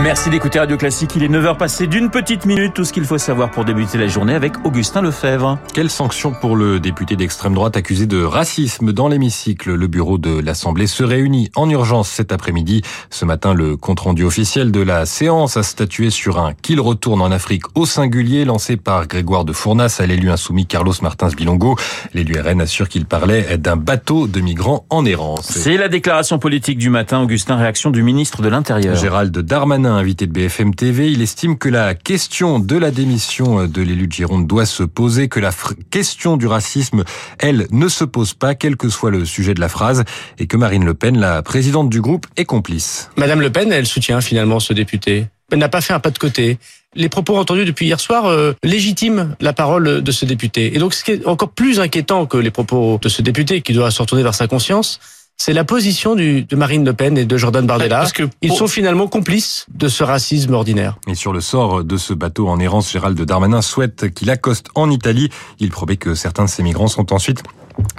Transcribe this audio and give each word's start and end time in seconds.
Merci 0.00 0.30
d'écouter 0.30 0.58
Radio 0.58 0.78
Classique. 0.78 1.12
Il 1.16 1.22
est 1.22 1.28
9h 1.28 1.58
passé 1.58 1.86
d'une 1.86 2.08
petite 2.08 2.46
minute. 2.46 2.72
Tout 2.72 2.82
ce 2.82 2.94
qu'il 2.94 3.04
faut 3.04 3.18
savoir 3.18 3.50
pour 3.50 3.66
débuter 3.66 3.98
la 3.98 4.08
journée 4.08 4.34
avec 4.34 4.64
Augustin 4.64 5.02
Lefebvre. 5.02 5.58
Quelle 5.74 5.90
sanction 5.90 6.32
pour 6.32 6.56
le 6.56 6.80
député 6.80 7.14
d'extrême 7.14 7.52
droite 7.52 7.76
accusé 7.76 8.06
de 8.06 8.22
racisme 8.22 8.92
dans 8.92 9.08
l'hémicycle? 9.08 9.74
Le 9.74 9.86
bureau 9.86 10.16
de 10.16 10.40
l'Assemblée 10.40 10.86
se 10.86 11.04
réunit 11.04 11.50
en 11.56 11.68
urgence 11.68 12.08
cet 12.08 12.32
après-midi. 12.32 12.80
Ce 13.10 13.26
matin, 13.26 13.52
le 13.52 13.76
compte-rendu 13.76 14.24
officiel 14.24 14.72
de 14.72 14.80
la 14.80 15.04
séance 15.04 15.58
a 15.58 15.62
statué 15.62 16.08
sur 16.08 16.40
un 16.40 16.54
qu'il 16.54 16.80
retourne 16.80 17.20
en 17.20 17.30
Afrique 17.30 17.64
au 17.74 17.84
singulier 17.84 18.46
lancé 18.46 18.78
par 18.78 19.06
Grégoire 19.06 19.44
de 19.44 19.52
Fournas 19.52 19.98
à 20.00 20.06
l'élu 20.06 20.30
insoumis 20.30 20.64
Carlos 20.64 20.94
Martins 21.02 21.28
Bilongo. 21.28 21.76
L'élu 22.14 22.40
RN 22.40 22.62
assure 22.62 22.88
qu'il 22.88 23.04
parlait 23.04 23.58
d'un 23.58 23.76
bateau 23.76 24.26
de 24.26 24.40
migrants 24.40 24.86
en 24.88 25.04
errance. 25.04 25.48
C'est 25.48 25.76
la 25.76 25.88
déclaration 25.88 26.38
politique 26.38 26.78
du 26.78 26.88
matin. 26.88 27.20
Augustin, 27.20 27.56
réaction 27.56 27.90
du 27.90 28.02
ministre 28.02 28.40
de 28.40 28.48
l'Intérieur. 28.48 28.96
Gérald 28.96 29.36
Darmanin 29.36 29.81
invité 29.90 30.26
de 30.26 30.32
BFM 30.32 30.74
TV, 30.74 31.10
il 31.10 31.22
estime 31.22 31.58
que 31.58 31.68
la 31.68 31.94
question 31.94 32.58
de 32.58 32.76
la 32.76 32.90
démission 32.90 33.66
de 33.66 33.82
l'élu 33.82 34.06
de 34.06 34.12
Gironde 34.12 34.46
doit 34.46 34.66
se 34.66 34.82
poser, 34.82 35.28
que 35.28 35.40
la 35.40 35.50
question 35.90 36.36
du 36.36 36.46
racisme, 36.46 37.04
elle, 37.38 37.66
ne 37.70 37.88
se 37.88 38.04
pose 38.04 38.34
pas, 38.34 38.54
quel 38.54 38.76
que 38.76 38.88
soit 38.88 39.10
le 39.10 39.24
sujet 39.24 39.54
de 39.54 39.60
la 39.60 39.68
phrase, 39.68 40.04
et 40.38 40.46
que 40.46 40.56
Marine 40.56 40.84
Le 40.84 40.94
Pen, 40.94 41.18
la 41.18 41.42
présidente 41.42 41.90
du 41.90 42.00
groupe, 42.00 42.26
est 42.36 42.44
complice. 42.44 43.10
Madame 43.16 43.40
Le 43.40 43.50
Pen, 43.50 43.72
elle 43.72 43.86
soutient 43.86 44.20
finalement 44.20 44.60
ce 44.60 44.72
député. 44.72 45.26
Elle 45.50 45.58
n'a 45.58 45.68
pas 45.68 45.80
fait 45.80 45.92
un 45.92 46.00
pas 46.00 46.10
de 46.10 46.18
côté. 46.18 46.58
Les 46.94 47.08
propos 47.08 47.36
entendus 47.36 47.64
depuis 47.64 47.86
hier 47.86 48.00
soir 48.00 48.26
euh, 48.26 48.54
légitiment 48.62 49.28
la 49.40 49.52
parole 49.52 50.02
de 50.02 50.12
ce 50.12 50.24
député. 50.24 50.74
Et 50.74 50.78
donc, 50.78 50.94
ce 50.94 51.04
qui 51.04 51.12
est 51.12 51.26
encore 51.26 51.50
plus 51.50 51.80
inquiétant 51.80 52.26
que 52.26 52.36
les 52.36 52.50
propos 52.50 52.98
de 53.02 53.08
ce 53.08 53.22
député, 53.22 53.60
qui 53.60 53.72
doit 53.72 53.90
se 53.90 54.00
retourner 54.00 54.22
vers 54.22 54.34
sa 54.34 54.46
conscience, 54.46 55.00
c'est 55.44 55.52
la 55.52 55.64
position 55.64 56.14
du, 56.14 56.44
de 56.44 56.54
Marine 56.54 56.84
Le 56.84 56.92
Pen 56.92 57.18
et 57.18 57.24
de 57.24 57.36
Jordan 57.36 57.66
Bardella. 57.66 57.98
Parce 57.98 58.12
que 58.12 58.28
ils 58.42 58.52
sont 58.52 58.68
finalement 58.68 59.08
complices 59.08 59.66
de 59.74 59.88
ce 59.88 60.04
racisme 60.04 60.54
ordinaire. 60.54 60.98
Et 61.08 61.16
sur 61.16 61.32
le 61.32 61.40
sort 61.40 61.82
de 61.82 61.96
ce 61.96 62.14
bateau 62.14 62.46
en 62.46 62.60
errance, 62.60 62.92
Gérald 62.92 63.20
Darmanin 63.20 63.60
souhaite 63.60 64.14
qu'il 64.14 64.30
accoste 64.30 64.68
en 64.76 64.88
Italie. 64.88 65.30
Il 65.58 65.70
promet 65.70 65.96
que 65.96 66.14
certains 66.14 66.44
de 66.44 66.48
ces 66.48 66.62
migrants 66.62 66.86
sont 66.86 67.12
ensuite 67.12 67.42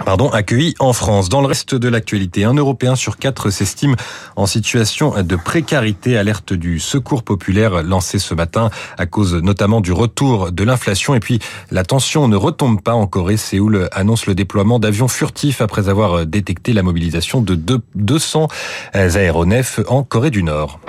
pardon, 0.04 0.28
accueillis 0.30 0.74
en 0.78 0.92
France. 0.92 1.28
Dans 1.28 1.40
le 1.40 1.46
reste 1.46 1.74
de 1.74 1.88
l'actualité, 1.88 2.44
un 2.44 2.54
Européen 2.54 2.96
sur 2.96 3.16
quatre 3.16 3.50
s'estime 3.50 3.96
en 4.36 4.46
situation 4.46 5.22
de 5.22 5.36
précarité. 5.36 6.16
Alerte 6.16 6.52
du 6.52 6.80
Secours 6.80 7.22
populaire 7.22 7.82
lancé 7.82 8.18
ce 8.18 8.34
matin 8.34 8.70
à 8.98 9.06
cause 9.06 9.34
notamment 9.34 9.80
du 9.80 9.92
retour 9.92 10.52
de 10.52 10.64
l'inflation. 10.64 11.14
Et 11.14 11.20
puis, 11.20 11.38
la 11.70 11.84
tension 11.84 12.28
ne 12.28 12.36
retombe 12.36 12.80
pas 12.80 12.94
en 12.94 13.06
Corée. 13.06 13.36
Séoul 13.36 13.88
annonce 13.92 14.26
le 14.26 14.34
déploiement 14.34 14.78
d'avions 14.78 15.08
furtifs 15.08 15.60
après 15.60 15.88
avoir 15.88 16.26
détecté 16.26 16.72
la 16.72 16.82
mobilisation 16.82 17.40
de 17.40 17.54
200 17.94 18.48
aéronefs 18.92 19.80
en 19.88 20.02
Corée 20.02 20.30
du 20.30 20.42
Nord. 20.42 20.80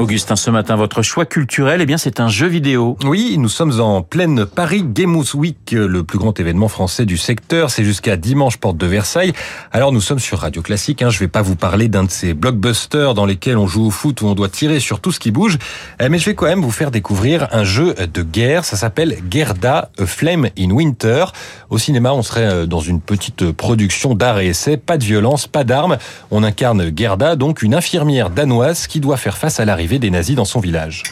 Augustin, 0.00 0.34
ce 0.34 0.50
matin, 0.50 0.76
votre 0.76 1.02
choix 1.02 1.26
culturel, 1.26 1.82
eh 1.82 1.86
bien, 1.86 1.98
c'est 1.98 2.20
un 2.20 2.28
jeu 2.28 2.46
vidéo. 2.46 2.96
Oui, 3.04 3.36
nous 3.36 3.50
sommes 3.50 3.82
en 3.82 4.00
pleine 4.00 4.46
Paris 4.46 4.82
Gamous 4.82 5.36
Week, 5.36 5.72
le 5.72 6.02
plus 6.04 6.18
grand 6.18 6.40
événement 6.40 6.68
français 6.68 7.04
du 7.04 7.18
secteur. 7.18 7.70
C'est 7.70 7.84
jusqu'à 7.84 8.16
dimanche, 8.16 8.56
porte 8.56 8.78
de 8.78 8.86
Versailles. 8.86 9.34
Alors, 9.72 9.92
nous 9.92 10.00
sommes 10.00 10.18
sur 10.18 10.38
Radio 10.38 10.62
Classique. 10.62 11.02
Hein. 11.02 11.10
Je 11.10 11.18
vais 11.18 11.28
pas 11.28 11.42
vous 11.42 11.54
parler 11.54 11.88
d'un 11.88 12.04
de 12.04 12.10
ces 12.10 12.32
blockbusters 12.32 13.12
dans 13.12 13.26
lesquels 13.26 13.58
on 13.58 13.66
joue 13.66 13.88
au 13.88 13.90
foot 13.90 14.22
où 14.22 14.26
on 14.26 14.34
doit 14.34 14.48
tirer 14.48 14.80
sur 14.80 15.00
tout 15.00 15.12
ce 15.12 15.20
qui 15.20 15.32
bouge. 15.32 15.58
Euh, 16.00 16.08
mais 16.10 16.18
je 16.18 16.24
vais 16.24 16.34
quand 16.34 16.46
même 16.46 16.62
vous 16.62 16.70
faire 16.70 16.90
découvrir 16.90 17.48
un 17.52 17.64
jeu 17.64 17.92
de 17.92 18.22
guerre. 18.22 18.64
Ça 18.64 18.78
s'appelle 18.78 19.18
Gerda, 19.30 19.90
A 19.98 20.06
Flame 20.06 20.48
in 20.58 20.70
Winter. 20.70 21.26
Au 21.68 21.76
cinéma, 21.76 22.14
on 22.14 22.22
serait 22.22 22.46
euh, 22.46 22.66
dans 22.66 22.80
une 22.80 23.02
petite 23.02 23.52
production 23.52 24.14
d'art 24.14 24.40
et 24.40 24.46
essai. 24.46 24.78
Pas 24.78 24.96
de 24.96 25.04
violence, 25.04 25.46
pas 25.46 25.64
d'armes. 25.64 25.98
On 26.30 26.42
incarne 26.42 26.90
Gerda, 26.96 27.36
donc 27.36 27.60
une 27.60 27.74
infirmière 27.74 28.30
danoise 28.30 28.86
qui 28.86 29.00
doit 29.00 29.18
faire 29.18 29.36
face 29.36 29.60
à 29.60 29.66
l'arrivée 29.66 29.89
des 29.98 30.10
nazis 30.10 30.36
dans 30.36 30.44
son 30.44 30.60
village. 30.60 31.02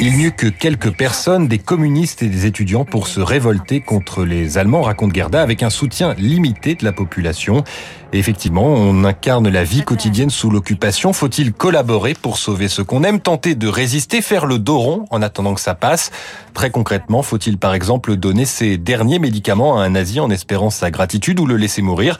Il 0.00 0.16
n'y 0.16 0.24
eut 0.24 0.32
que 0.32 0.46
quelques 0.46 0.96
personnes, 0.96 1.48
des 1.48 1.58
communistes 1.58 2.22
et 2.22 2.28
des 2.28 2.46
étudiants 2.46 2.84
pour 2.84 3.08
se 3.08 3.20
révolter 3.20 3.80
contre 3.80 4.24
les 4.24 4.58
Allemands, 4.58 4.82
raconte 4.82 5.12
Gerda, 5.12 5.42
avec 5.42 5.64
un 5.64 5.70
soutien 5.70 6.14
limité 6.14 6.76
de 6.76 6.84
la 6.84 6.92
population. 6.92 7.64
Et 8.12 8.18
effectivement, 8.18 8.66
on 8.66 9.02
incarne 9.04 9.48
la 9.48 9.64
vie 9.64 9.82
quotidienne 9.82 10.30
sous 10.30 10.50
l'occupation. 10.50 11.12
Faut-il 11.12 11.52
collaborer 11.52 12.14
pour 12.14 12.38
sauver 12.38 12.68
ce 12.68 12.80
qu'on 12.80 13.02
aime, 13.02 13.18
tenter 13.18 13.56
de 13.56 13.66
résister, 13.66 14.22
faire 14.22 14.46
le 14.46 14.60
dos 14.60 14.78
rond 14.78 15.04
en 15.10 15.20
attendant 15.20 15.54
que 15.54 15.60
ça 15.60 15.74
passe? 15.74 16.12
Très 16.52 16.70
concrètement, 16.70 17.22
faut-il 17.22 17.58
par 17.58 17.74
exemple 17.74 18.14
donner 18.14 18.44
ses 18.44 18.78
derniers 18.78 19.18
médicaments 19.18 19.80
à 19.80 19.84
un 19.84 19.90
nazi 19.90 20.20
en 20.20 20.30
espérant 20.30 20.70
sa 20.70 20.92
gratitude 20.92 21.40
ou 21.40 21.46
le 21.46 21.56
laisser 21.56 21.82
mourir? 21.82 22.18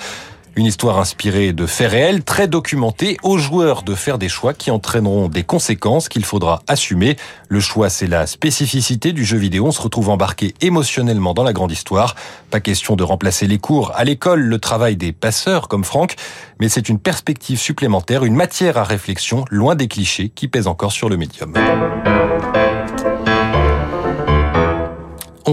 Une 0.56 0.66
histoire 0.66 0.98
inspirée 0.98 1.52
de 1.52 1.66
faits 1.66 1.90
réels, 1.90 2.22
très 2.22 2.48
documentée, 2.48 3.16
aux 3.22 3.38
joueurs 3.38 3.82
de 3.82 3.94
faire 3.94 4.18
des 4.18 4.28
choix 4.28 4.54
qui 4.54 4.70
entraîneront 4.70 5.28
des 5.28 5.42
conséquences 5.42 6.08
qu'il 6.08 6.24
faudra 6.24 6.62
assumer. 6.68 7.16
Le 7.48 7.60
choix, 7.60 7.90
c'est 7.90 8.06
la 8.06 8.26
spécificité 8.26 9.12
du 9.12 9.24
jeu 9.24 9.36
vidéo. 9.36 9.66
On 9.66 9.72
se 9.72 9.82
retrouve 9.82 10.10
embarqué 10.10 10.54
émotionnellement 10.60 11.34
dans 11.34 11.42
la 11.42 11.52
grande 11.52 11.72
histoire. 11.72 12.14
Pas 12.50 12.60
question 12.60 12.96
de 12.96 13.02
remplacer 13.02 13.46
les 13.46 13.58
cours 13.58 13.92
à 13.94 14.04
l'école, 14.04 14.40
le 14.40 14.58
travail 14.58 14.96
des 14.96 15.12
passeurs 15.12 15.68
comme 15.68 15.84
Franck, 15.84 16.14
mais 16.60 16.68
c'est 16.68 16.88
une 16.88 16.98
perspective 16.98 17.58
supplémentaire, 17.58 18.24
une 18.24 18.34
matière 18.34 18.78
à 18.78 18.84
réflexion, 18.84 19.44
loin 19.50 19.74
des 19.74 19.88
clichés 19.88 20.28
qui 20.28 20.48
pèsent 20.48 20.68
encore 20.68 20.92
sur 20.92 21.08
le 21.08 21.16
médium. 21.16 21.54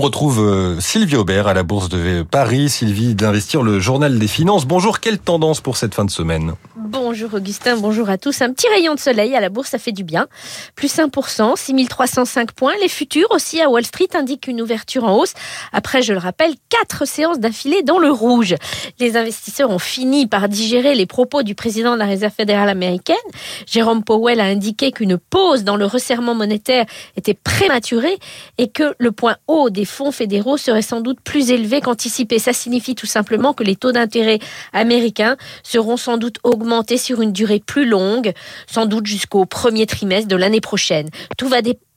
Retrouve 0.01 0.39
euh, 0.39 0.79
Sylvie 0.79 1.15
Aubert 1.15 1.47
à 1.47 1.53
la 1.53 1.61
Bourse 1.61 1.87
de 1.87 2.23
Paris. 2.23 2.69
Sylvie 2.69 3.13
d'Investir, 3.13 3.61
le 3.61 3.79
journal 3.79 4.17
des 4.17 4.27
finances. 4.27 4.65
Bonjour, 4.65 4.99
quelle 4.99 5.19
tendance 5.19 5.61
pour 5.61 5.77
cette 5.77 5.93
fin 5.93 6.05
de 6.05 6.09
semaine? 6.09 6.55
Bonjour 6.75 7.35
Augustin, 7.35 7.77
bonjour 7.77 8.09
à 8.09 8.17
tous. 8.17 8.41
Un 8.41 8.51
petit 8.51 8.67
rayon 8.67 8.95
de 8.95 8.99
soleil 8.99 9.35
à 9.35 9.39
la 9.39 9.49
bourse, 9.49 9.69
ça 9.69 9.77
fait 9.77 9.91
du 9.91 10.03
bien. 10.03 10.27
Plus 10.75 10.97
1%, 10.97 11.55
6305 11.55 12.51
points. 12.51 12.73
Les 12.81 12.89
futurs 12.89 13.29
aussi 13.31 13.61
à 13.61 13.69
Wall 13.69 13.85
Street 13.85 14.09
indiquent 14.13 14.47
une 14.47 14.61
ouverture 14.61 15.03
en 15.03 15.15
hausse. 15.15 15.33
Après, 15.71 16.01
je 16.01 16.11
le 16.11 16.19
rappelle, 16.19 16.53
quatre 16.69 17.05
séances 17.05 17.39
d'affilée 17.39 17.83
dans 17.83 17.99
le 17.99 18.09
rouge. 18.09 18.55
Les 18.99 19.15
investisseurs 19.15 19.69
ont 19.69 19.79
fini 19.79 20.25
par 20.25 20.49
digérer 20.49 20.95
les 20.95 21.05
propos 21.05 21.43
du 21.43 21.53
président 21.53 21.93
de 21.93 21.99
la 21.99 22.05
Réserve 22.05 22.33
fédérale 22.33 22.69
américaine. 22.69 23.15
Jérôme 23.67 24.03
Powell 24.03 24.39
a 24.39 24.45
indiqué 24.45 24.91
qu'une 24.91 25.17
pause 25.17 25.63
dans 25.63 25.75
le 25.75 25.85
resserrement 25.85 26.33
monétaire 26.33 26.85
était 27.15 27.35
prématurée 27.35 28.17
et 28.57 28.69
que 28.69 28.95
le 28.97 29.11
point 29.11 29.37
haut 29.47 29.69
des 29.69 29.85
fonds 29.91 30.11
fédéraux 30.11 30.57
serait 30.57 30.81
sans 30.81 31.01
doute 31.01 31.19
plus 31.21 31.51
élevé 31.51 31.81
qu'anticipé. 31.81 32.39
Ça 32.39 32.53
signifie 32.53 32.95
tout 32.95 33.05
simplement 33.05 33.53
que 33.53 33.63
les 33.63 33.75
taux 33.75 33.91
d'intérêt 33.91 34.39
américains 34.73 35.37
seront 35.63 35.97
sans 35.97 36.17
doute 36.17 36.37
augmentés 36.43 36.97
sur 36.97 37.21
une 37.21 37.31
durée 37.31 37.59
plus 37.59 37.85
longue, 37.85 38.31
sans 38.67 38.85
doute 38.85 39.05
jusqu'au 39.05 39.45
premier 39.45 39.85
trimestre 39.85 40.27
de 40.27 40.35
l'année 40.35 40.61
prochaine. 40.61 41.09
Tout 41.37 41.49
va 41.49 41.61
dépendre 41.61 41.90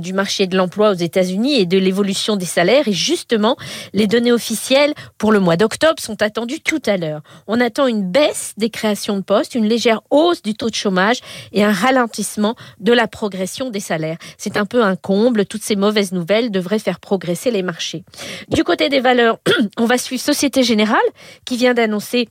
du 0.00 0.12
marché 0.12 0.46
de 0.46 0.56
l'emploi 0.56 0.90
aux 0.90 0.94
États-Unis 0.94 1.54
et 1.54 1.66
de 1.66 1.78
l'évolution 1.78 2.36
des 2.36 2.44
salaires. 2.44 2.86
Et 2.86 2.92
justement, 2.92 3.56
les 3.92 4.06
données 4.06 4.32
officielles 4.32 4.94
pour 5.16 5.32
le 5.32 5.40
mois 5.40 5.56
d'octobre 5.56 6.00
sont 6.00 6.22
attendues 6.22 6.60
tout 6.60 6.82
à 6.86 6.96
l'heure. 6.96 7.22
On 7.46 7.60
attend 7.60 7.86
une 7.86 8.10
baisse 8.10 8.52
des 8.56 8.70
créations 8.70 9.16
de 9.16 9.22
postes, 9.22 9.54
une 9.54 9.66
légère 9.66 10.00
hausse 10.10 10.42
du 10.42 10.54
taux 10.54 10.70
de 10.70 10.74
chômage 10.74 11.20
et 11.52 11.64
un 11.64 11.72
ralentissement 11.72 12.54
de 12.80 12.92
la 12.92 13.08
progression 13.08 13.70
des 13.70 13.80
salaires. 13.80 14.18
C'est 14.36 14.56
un 14.56 14.66
peu 14.66 14.82
un 14.82 14.96
comble. 14.96 15.46
Toutes 15.46 15.64
ces 15.64 15.76
mauvaises 15.76 16.12
nouvelles 16.12 16.50
devraient 16.50 16.78
faire 16.78 17.00
progresser 17.00 17.50
les 17.50 17.62
marchés. 17.62 18.04
Du 18.48 18.64
côté 18.64 18.88
des 18.88 19.00
valeurs, 19.00 19.38
on 19.78 19.86
va 19.86 19.98
suivre 19.98 20.22
Société 20.22 20.62
Générale 20.62 20.98
qui 21.44 21.56
vient 21.56 21.74
d'annoncer 21.74 22.28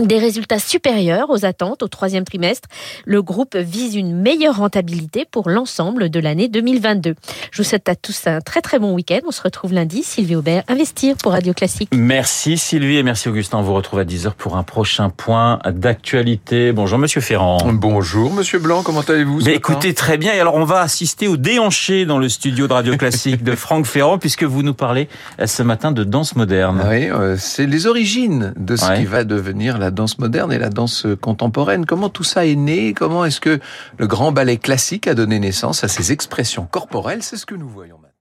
des 0.00 0.18
résultats 0.18 0.58
supérieurs 0.58 1.30
aux 1.30 1.44
attentes 1.44 1.82
au 1.82 1.88
troisième 1.88 2.24
trimestre. 2.24 2.68
Le 3.04 3.22
groupe 3.22 3.56
vise 3.56 3.94
une 3.94 4.20
meilleure 4.20 4.56
rentabilité 4.56 5.26
pour 5.30 5.48
l'ensemble 5.48 6.10
de 6.10 6.20
l'année 6.20 6.48
2022. 6.48 7.14
Je 7.50 7.62
vous 7.62 7.68
souhaite 7.68 7.88
à 7.88 7.94
tous 7.94 8.26
un 8.26 8.40
très 8.40 8.60
très 8.60 8.78
bon 8.78 8.94
week-end. 8.94 9.20
On 9.26 9.30
se 9.30 9.42
retrouve 9.42 9.72
lundi. 9.72 10.02
Sylvie 10.02 10.36
Aubert, 10.36 10.64
Investir 10.68 11.16
pour 11.16 11.32
Radio 11.32 11.52
Classique. 11.52 11.90
Merci 11.94 12.58
Sylvie 12.58 12.96
et 12.96 13.02
merci 13.02 13.28
Augustin. 13.28 13.58
On 13.58 13.62
vous 13.62 13.74
retrouve 13.74 14.00
à 14.00 14.04
10h 14.04 14.32
pour 14.32 14.56
un 14.56 14.62
prochain 14.62 15.10
point 15.10 15.60
d'actualité. 15.66 16.72
Bonjour 16.72 16.98
Monsieur 16.98 17.20
Ferrand. 17.20 17.58
Bonjour 17.72 18.32
Monsieur 18.32 18.58
Blanc, 18.58 18.82
comment 18.82 19.00
allez-vous 19.00 19.48
Écoutez 19.48 19.94
très 19.94 20.18
bien. 20.18 20.32
Et 20.34 20.40
alors 20.40 20.54
on 20.56 20.64
va 20.64 20.80
assister 20.80 21.28
au 21.28 21.36
déhanché 21.36 22.06
dans 22.06 22.18
le 22.18 22.28
studio 22.28 22.66
de 22.66 22.72
Radio 22.72 22.96
Classique 22.96 23.44
de 23.44 23.54
Franck 23.54 23.86
Ferrand 23.86 24.18
puisque 24.18 24.44
vous 24.44 24.62
nous 24.62 24.74
parlez 24.74 25.08
euh, 25.40 25.46
ce 25.46 25.62
matin 25.62 25.92
de 25.92 26.04
danse 26.04 26.36
moderne. 26.36 26.84
Oui, 26.88 27.08
euh, 27.10 27.36
c'est 27.38 27.66
les 27.66 27.86
origines 27.86 28.52
de 28.56 28.76
ce 28.76 28.96
qui 28.96 29.04
va 29.04 29.24
devenir 29.24 29.78
la 29.84 29.90
danse 29.90 30.18
moderne 30.18 30.52
et 30.52 30.58
la 30.58 30.70
danse 30.70 31.06
contemporaine. 31.20 31.84
Comment 31.84 32.08
tout 32.08 32.24
ça 32.24 32.46
est 32.46 32.56
né? 32.56 32.94
Comment 32.94 33.24
est-ce 33.24 33.40
que 33.40 33.60
le 33.98 34.06
grand 34.06 34.32
ballet 34.32 34.56
classique 34.56 35.06
a 35.06 35.14
donné 35.14 35.38
naissance 35.38 35.84
à 35.84 35.88
ces 35.88 36.10
expressions 36.10 36.66
corporelles? 36.66 37.22
C'est 37.22 37.36
ce 37.36 37.46
que 37.46 37.54
nous 37.54 37.68
voyons 37.68 37.98
maintenant. 37.98 38.13